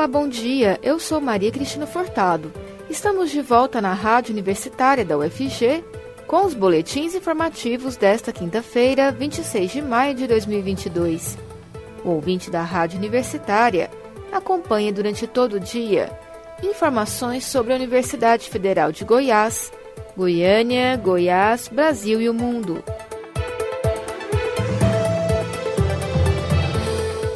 [0.00, 0.80] Olá, bom dia.
[0.82, 2.50] Eu sou Maria Cristina Furtado.
[2.88, 5.84] Estamos de volta na Rádio Universitária da UFG
[6.26, 11.36] com os boletins informativos desta quinta-feira, 26 de maio de 2022.
[12.02, 13.90] O ouvinte da Rádio Universitária
[14.32, 16.10] acompanha durante todo o dia
[16.62, 19.70] informações sobre a Universidade Federal de Goiás,
[20.16, 22.82] Goiânia, Goiás, Brasil e o mundo.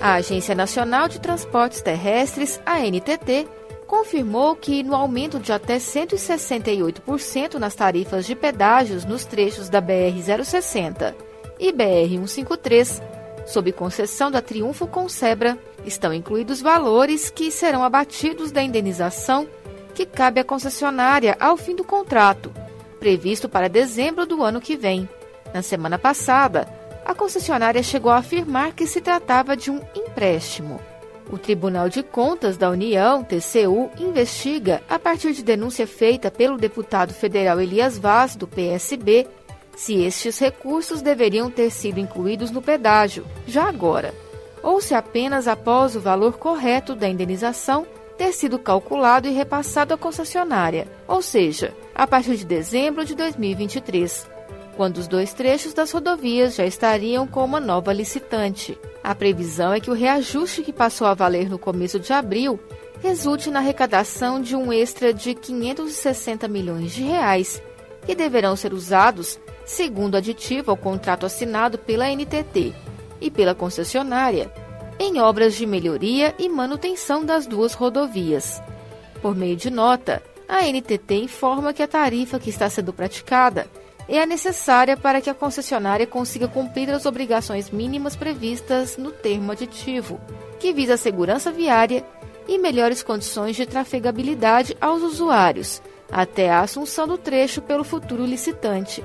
[0.00, 3.46] A Agência Nacional de Transportes Terrestres, ANTT,
[3.86, 11.14] confirmou que no aumento de até 168% nas tarifas de pedágios nos trechos da BR-060
[11.58, 13.02] e BR-153,
[13.46, 19.46] sob concessão da Triunfo Concebra, estão incluídos valores que serão abatidos da indenização
[19.94, 22.50] que cabe à concessionária ao fim do contrato,
[22.98, 25.06] previsto para dezembro do ano que vem.
[25.52, 26.79] Na semana passada,
[27.10, 30.80] a concessionária chegou a afirmar que se tratava de um empréstimo.
[31.28, 37.12] O Tribunal de Contas da União, TCU, investiga, a partir de denúncia feita pelo deputado
[37.12, 39.26] federal Elias Vaz, do PSB,
[39.76, 44.14] se estes recursos deveriam ter sido incluídos no pedágio, já agora,
[44.62, 47.86] ou se apenas após o valor correto da indenização
[48.16, 54.29] ter sido calculado e repassado à concessionária, ou seja, a partir de dezembro de 2023
[54.80, 58.78] quando os dois trechos das rodovias já estariam com uma nova licitante.
[59.04, 62.58] A previsão é que o reajuste que passou a valer no começo de abril
[63.02, 67.62] resulte na arrecadação de um extra de 560 milhões de reais,
[68.06, 72.72] que deverão ser usados, segundo aditivo ao contrato assinado pela NTT
[73.20, 74.50] e pela concessionária,
[74.98, 78.62] em obras de melhoria e manutenção das duas rodovias.
[79.20, 83.68] Por meio de nota, a NTT informa que a tarifa que está sendo praticada
[84.10, 89.52] é a necessária para que a concessionária consiga cumprir as obrigações mínimas previstas no termo
[89.52, 90.20] aditivo,
[90.58, 92.04] que visa a segurança viária
[92.48, 95.80] e melhores condições de trafegabilidade aos usuários,
[96.10, 99.04] até a assunção do trecho pelo futuro licitante.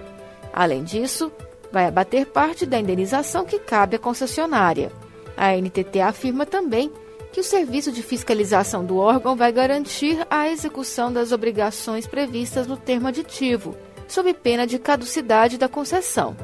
[0.51, 1.31] Além disso,
[1.71, 4.91] vai abater parte da indenização que cabe à concessionária.
[5.37, 6.91] A NTT afirma também
[7.31, 12.75] que o serviço de fiscalização do órgão vai garantir a execução das obrigações previstas no
[12.75, 13.75] termo aditivo
[14.07, 16.35] sob pena de caducidade da concessão,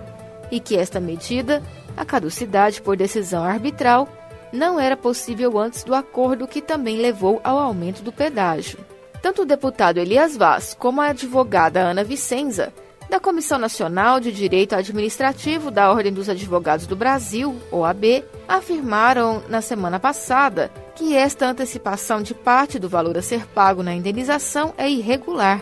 [0.52, 1.62] e que esta medida,
[1.96, 4.08] a caducidade por decisão arbitral,
[4.52, 8.80] não era possível antes do acordo que também levou ao aumento do pedágio.
[9.22, 12.74] Tanto o deputado Elias Vaz como a advogada Ana Vicenza,
[13.10, 19.62] da Comissão Nacional de Direito Administrativo da Ordem dos Advogados do Brasil, OAB, afirmaram na
[19.62, 24.90] semana passada que esta antecipação de parte do valor a ser pago na indenização é
[24.90, 25.62] irregular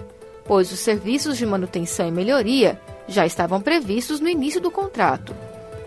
[0.50, 5.36] pois os serviços de manutenção e melhoria já estavam previstos no início do contrato.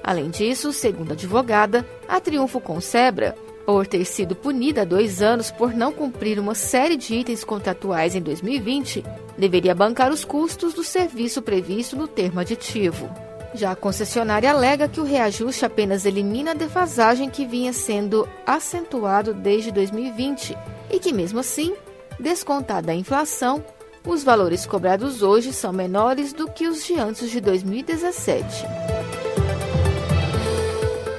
[0.05, 3.35] Além disso, segundo a advogada, a Triunfo Concebra,
[3.67, 8.15] por ter sido punida há dois anos por não cumprir uma série de itens contratuais
[8.15, 9.05] em 2020,
[9.37, 13.11] deveria bancar os custos do serviço previsto no termo aditivo.
[13.55, 19.35] Já a concessionária alega que o reajuste apenas elimina a defasagem que vinha sendo acentuado
[19.35, 20.57] desde 2020
[20.89, 21.75] e que, mesmo assim,
[22.21, 23.63] descontada a inflação,
[24.05, 28.67] os valores cobrados hoje são menores do que os de antes de 2017.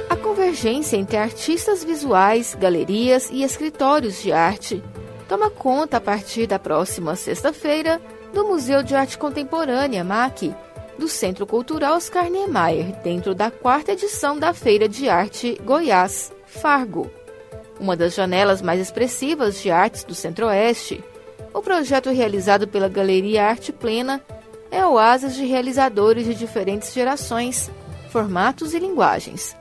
[0.10, 4.84] A convergência entre artistas visuais, galerias e escritórios de arte
[5.28, 8.02] toma conta a partir da próxima sexta-feira
[8.34, 10.54] do Museu de Arte Contemporânea, MAC,
[10.98, 17.10] do Centro Cultural Oscar Niemeyer, dentro da quarta edição da Feira de Arte Goiás, Fargo.
[17.80, 21.04] Uma das janelas mais expressivas de artes do Centro-Oeste,
[21.54, 24.22] o projeto realizado pela Galeria Arte Plena
[24.72, 27.70] é oásis de realizadores de diferentes gerações,
[28.10, 29.56] formatos e linguagens.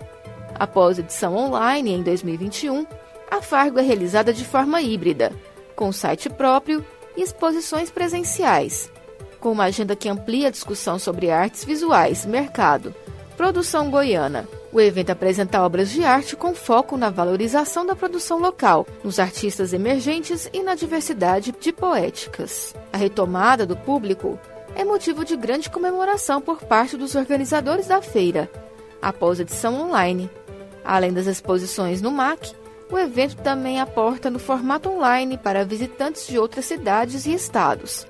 [0.54, 2.86] Após edição online em 2021,
[3.30, 5.32] a Fargo é realizada de forma híbrida,
[5.76, 6.84] com site próprio
[7.16, 8.90] e exposições presenciais,
[9.38, 12.94] com uma agenda que amplia a discussão sobre artes visuais, mercado,
[13.36, 18.86] produção goiana, o evento apresenta obras de arte com foco na valorização da produção local,
[19.04, 22.74] nos artistas emergentes e na diversidade de poéticas.
[22.90, 24.38] A retomada do público
[24.74, 28.50] é motivo de grande comemoração por parte dos organizadores da feira,
[29.00, 30.30] após a edição online.
[30.82, 32.54] Além das exposições no MAC,
[32.90, 38.06] o evento também aporta no formato online para visitantes de outras cidades e estados.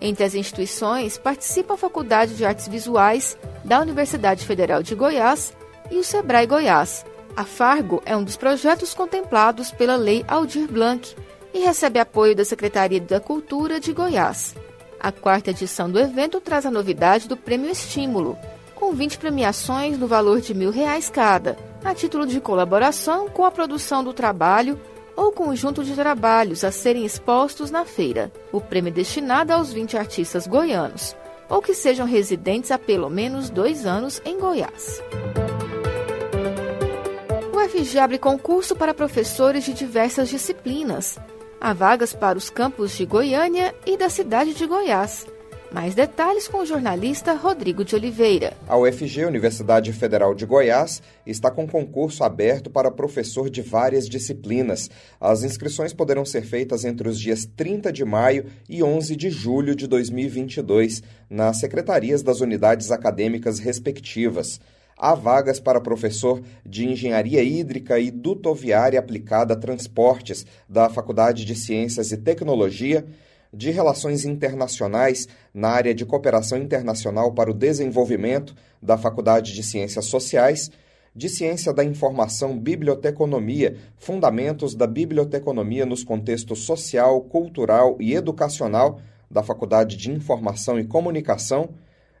[0.00, 5.55] Entre as instituições participa a Faculdade de Artes Visuais da Universidade Federal de Goiás
[5.90, 7.04] e o Sebrae Goiás.
[7.36, 11.14] A Fargo é um dos projetos contemplados pela Lei Aldir Blanc
[11.52, 14.54] e recebe apoio da Secretaria da Cultura de Goiás.
[14.98, 18.38] A quarta edição do evento traz a novidade do Prêmio Estímulo,
[18.74, 23.50] com 20 premiações no valor de mil reais cada, a título de colaboração com a
[23.50, 24.78] produção do trabalho
[25.16, 28.30] ou conjunto de trabalhos a serem expostos na feira.
[28.52, 31.16] O prêmio é destinado aos 20 artistas goianos,
[31.48, 35.00] ou que sejam residentes há pelo menos dois anos em Goiás.
[37.66, 41.18] O FG abre concurso para professores de diversas disciplinas.
[41.60, 45.26] Há vagas para os campos de Goiânia e da cidade de Goiás.
[45.72, 48.56] Mais detalhes com o jornalista Rodrigo de Oliveira.
[48.68, 54.88] A UFG, Universidade Federal de Goiás, está com concurso aberto para professor de várias disciplinas.
[55.20, 59.74] As inscrições poderão ser feitas entre os dias 30 de maio e 11 de julho
[59.74, 64.60] de 2022, nas secretarias das unidades acadêmicas respectivas.
[64.98, 71.54] Há vagas para professor de Engenharia Hídrica e Dutoviária Aplicada a Transportes da Faculdade de
[71.54, 73.04] Ciências e Tecnologia
[73.52, 80.06] de Relações Internacionais na área de Cooperação Internacional para o Desenvolvimento da Faculdade de Ciências
[80.06, 80.70] Sociais,
[81.14, 88.98] de Ciência da Informação Biblioteconomia, Fundamentos da Biblioteconomia nos contextos social, cultural e educacional
[89.30, 91.68] da Faculdade de Informação e Comunicação,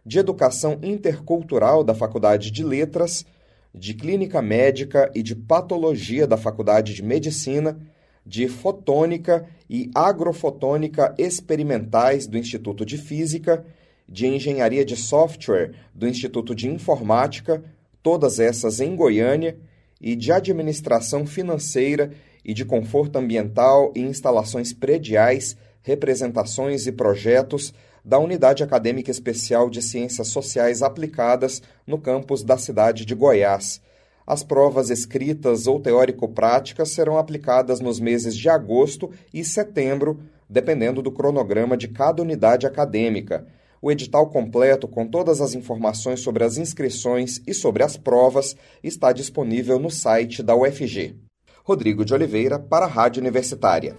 [0.06, 3.26] de Educação Intercultural da Faculdade de Letras,
[3.74, 7.76] de Clínica Médica e de Patologia da Faculdade de Medicina,
[8.24, 13.64] de Fotônica e Agrofotônica Experimentais do Instituto de Física,
[14.08, 17.64] de Engenharia de Software do Instituto de Informática,
[18.00, 19.58] todas essas em Goiânia,
[20.00, 22.12] e de Administração Financeira
[22.44, 27.74] e de Conforto Ambiental e Instalações Prediais, Representações e Projetos
[28.06, 33.82] da Unidade Acadêmica Especial de Ciências Sociais Aplicadas no campus da cidade de Goiás.
[34.24, 41.10] As provas escritas ou teórico-práticas serão aplicadas nos meses de agosto e setembro, dependendo do
[41.10, 43.44] cronograma de cada unidade acadêmica.
[43.82, 48.54] O edital completo, com todas as informações sobre as inscrições e sobre as provas,
[48.84, 51.16] está disponível no site da UFG.
[51.64, 53.96] Rodrigo de Oliveira, para a Rádio Universitária.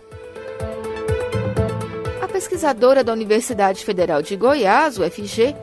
[2.58, 5.56] Pesquisadora da Universidade Federal de Goiás, UFG,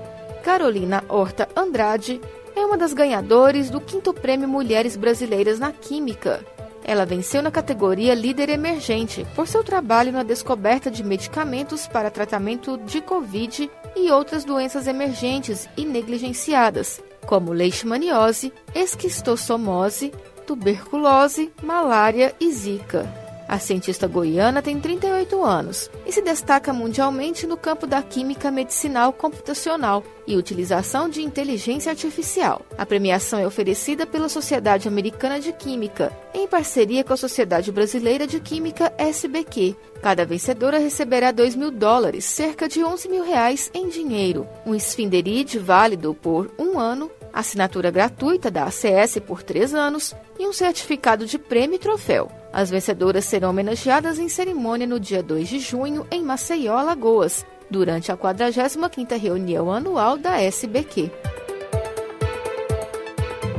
[0.45, 2.21] Carolina Horta Andrade,
[2.55, 6.47] é uma das ganhadoras do quinto prêmio Mulheres Brasileiras na Química.
[6.85, 12.79] Ela venceu na categoria Líder Emergente por seu trabalho na descoberta de medicamentos para tratamento
[12.79, 20.13] de Covid e outras doenças emergentes e negligenciadas, como leishmaniose, esquistossomose,
[20.47, 23.24] tuberculose, malária e zika.
[23.47, 29.13] A cientista goiana tem 38 anos e se destaca mundialmente no campo da química medicinal
[29.13, 32.63] computacional e utilização de inteligência artificial.
[32.79, 38.27] A premiação é oferecida pela Sociedade Americana de Química, em parceria com a Sociedade Brasileira
[38.27, 39.77] de Química SBQ.
[40.03, 45.59] Cada vencedora receberá 2 mil dólares, cerca de 11 mil reais em dinheiro, um esfinderide
[45.59, 51.37] válido por um ano assinatura gratuita da ACS por três anos e um certificado de
[51.37, 52.31] prêmio e troféu.
[52.53, 58.13] As vencedoras serão homenageadas em cerimônia no dia 2 de junho em Maceió, Alagoas, durante
[58.13, 61.11] a 45ª reunião anual da SBQ.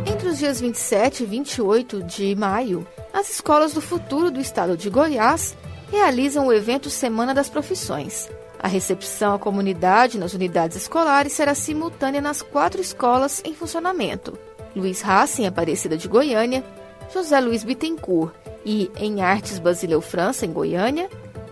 [0.05, 4.89] Entre os dias 27 e 28 de maio, as escolas do futuro do estado de
[4.89, 5.55] Goiás
[5.91, 8.29] realizam o evento Semana das Profissões.
[8.65, 14.35] A recepção à comunidade nas unidades escolares será simultânea nas quatro escolas em funcionamento:
[14.75, 16.63] Luiz Haas, em Aparecida de Goiânia,
[17.13, 18.33] José Luiz Bittencourt
[18.65, 21.07] e em Artes Basileu França, em Goiânia,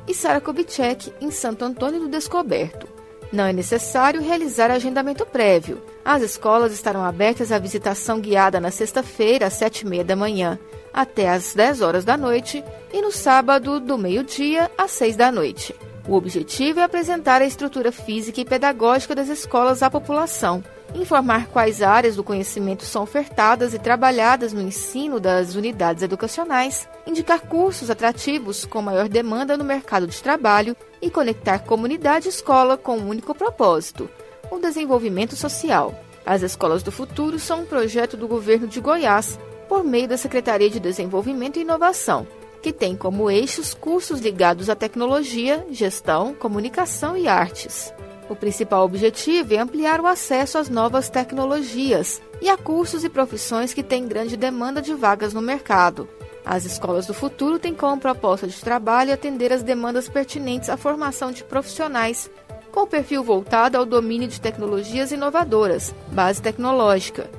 [0.07, 2.87] e Sara Kubitschek, em Santo Antônio do Descoberto.
[3.31, 5.83] Não é necessário realizar agendamento prévio.
[6.03, 10.57] As escolas estarão abertas à visitação guiada na sexta-feira, às sete e meia da manhã,
[10.91, 15.75] até às 10 horas da noite, e no sábado, do meio-dia às seis da noite.
[16.05, 20.61] O objetivo é apresentar a estrutura física e pedagógica das escolas à população,
[20.93, 27.39] informar quais áreas do conhecimento são ofertadas e trabalhadas no ensino das unidades educacionais, indicar
[27.39, 32.97] cursos atrativos com maior demanda no mercado de trabalho e conectar comunidade e escola com
[32.97, 34.09] um único propósito:
[34.51, 35.97] o desenvolvimento social.
[36.25, 40.69] As Escolas do Futuro são um projeto do governo de Goiás, por meio da Secretaria
[40.69, 42.27] de Desenvolvimento e Inovação
[42.63, 47.93] que tem como eixos cursos ligados à tecnologia, gestão, comunicação e artes.
[48.29, 53.73] O principal objetivo é ampliar o acesso às novas tecnologias e a cursos e profissões
[53.73, 56.07] que têm grande demanda de vagas no mercado.
[56.45, 61.33] As escolas do futuro têm como proposta de trabalho atender as demandas pertinentes à formação
[61.33, 62.31] de profissionais
[62.71, 67.29] com perfil voltado ao domínio de tecnologias inovadoras, base tecnológica,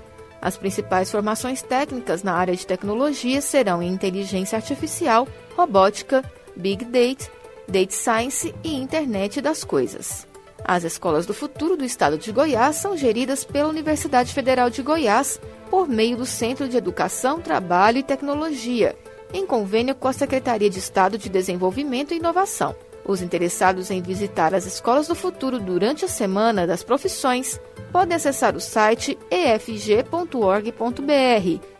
[0.44, 6.22] as principais formações técnicas na área de tecnologia serão em inteligência artificial, robótica,
[6.54, 7.32] big data,
[7.66, 10.28] data science e internet das coisas.
[10.62, 15.40] As escolas do futuro do estado de Goiás são geridas pela Universidade Federal de Goiás
[15.70, 18.94] por meio do Centro de Educação, Trabalho e Tecnologia,
[19.32, 22.76] em convênio com a Secretaria de Estado de Desenvolvimento e Inovação.
[23.02, 27.58] Os interessados em visitar as escolas do futuro durante a Semana das Profissões
[27.94, 30.74] podem acessar o site efg.org.br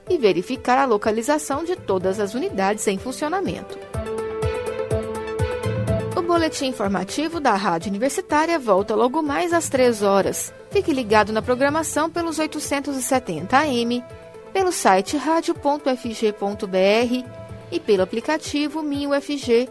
[0.08, 3.76] e verificar a localização de todas as unidades em funcionamento.
[6.16, 10.54] O boletim informativo da Rádio Universitária volta logo mais às 3 horas.
[10.70, 14.04] Fique ligado na programação pelos 870 AM,
[14.52, 15.98] pelo site radio.fg.br
[17.72, 19.68] e pelo aplicativo MinUFG.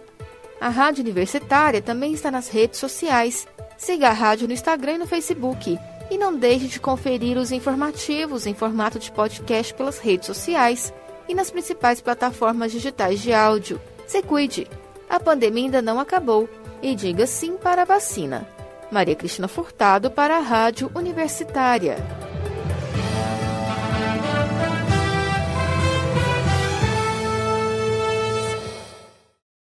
[0.59, 3.47] A Rádio Universitária também está nas redes sociais.
[3.77, 5.79] Siga a rádio no Instagram e no Facebook.
[6.10, 10.93] E não deixe de conferir os informativos em formato de podcast pelas redes sociais
[11.27, 13.81] e nas principais plataformas digitais de áudio.
[14.05, 14.67] Se cuide!
[15.10, 16.50] A pandemia ainda não acabou
[16.81, 18.48] e diga sim para a vacina.
[18.91, 21.98] Maria Cristina Furtado para a Rádio Universitária.